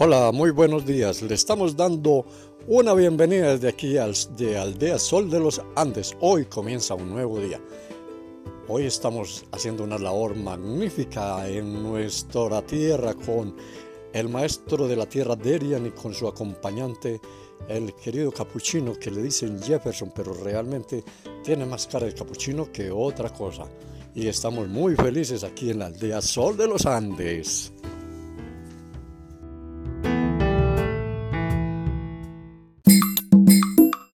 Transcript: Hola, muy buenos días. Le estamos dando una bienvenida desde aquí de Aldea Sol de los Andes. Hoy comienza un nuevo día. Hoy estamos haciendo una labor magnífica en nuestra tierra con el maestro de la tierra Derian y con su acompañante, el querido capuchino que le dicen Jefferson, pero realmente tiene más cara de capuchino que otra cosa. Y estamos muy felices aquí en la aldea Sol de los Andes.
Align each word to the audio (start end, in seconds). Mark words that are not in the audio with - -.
Hola, 0.00 0.30
muy 0.30 0.52
buenos 0.52 0.86
días. 0.86 1.22
Le 1.22 1.34
estamos 1.34 1.76
dando 1.76 2.24
una 2.68 2.94
bienvenida 2.94 3.50
desde 3.50 3.68
aquí 3.68 3.94
de 4.36 4.56
Aldea 4.56 4.96
Sol 4.96 5.28
de 5.28 5.40
los 5.40 5.60
Andes. 5.74 6.16
Hoy 6.20 6.44
comienza 6.44 6.94
un 6.94 7.10
nuevo 7.10 7.40
día. 7.40 7.60
Hoy 8.68 8.84
estamos 8.84 9.44
haciendo 9.50 9.82
una 9.82 9.98
labor 9.98 10.36
magnífica 10.36 11.48
en 11.48 11.82
nuestra 11.82 12.62
tierra 12.62 13.12
con 13.14 13.56
el 14.12 14.28
maestro 14.28 14.86
de 14.86 14.94
la 14.94 15.06
tierra 15.06 15.34
Derian 15.34 15.86
y 15.86 15.90
con 15.90 16.14
su 16.14 16.28
acompañante, 16.28 17.20
el 17.66 17.92
querido 17.94 18.30
capuchino 18.30 18.94
que 18.94 19.10
le 19.10 19.20
dicen 19.20 19.60
Jefferson, 19.60 20.12
pero 20.14 20.32
realmente 20.32 21.02
tiene 21.42 21.66
más 21.66 21.88
cara 21.88 22.06
de 22.06 22.14
capuchino 22.14 22.70
que 22.70 22.88
otra 22.92 23.30
cosa. 23.30 23.64
Y 24.14 24.28
estamos 24.28 24.68
muy 24.68 24.94
felices 24.94 25.42
aquí 25.42 25.70
en 25.70 25.80
la 25.80 25.86
aldea 25.86 26.22
Sol 26.22 26.56
de 26.56 26.68
los 26.68 26.86
Andes. 26.86 27.72